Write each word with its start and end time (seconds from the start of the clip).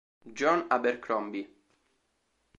John 0.33 0.65
Abercrombie 0.67 1.45